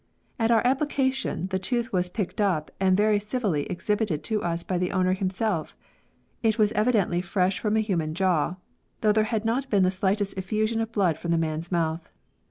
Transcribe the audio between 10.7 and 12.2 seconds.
of blood from the man's mouth.